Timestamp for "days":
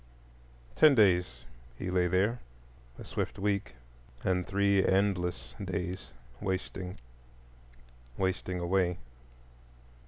0.95-1.45, 5.63-6.09